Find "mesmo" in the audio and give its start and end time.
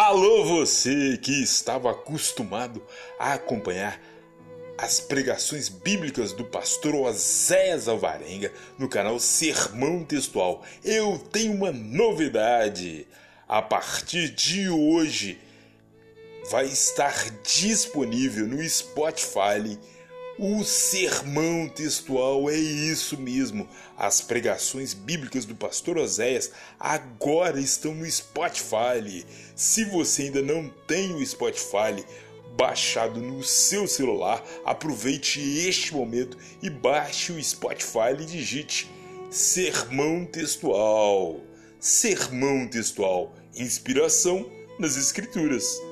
23.18-23.68